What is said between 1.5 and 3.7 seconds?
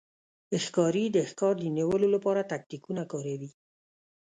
د نیولو لپاره تاکتیکونه کاروي.